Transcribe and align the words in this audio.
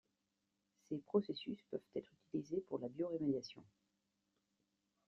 Ces 0.89 0.97
processus 0.97 1.59
peuvent 1.69 1.79
être 1.95 2.09
utilisés 2.29 2.61
pour 2.67 2.79
la 2.79 2.89
bioremédiation. 2.89 3.63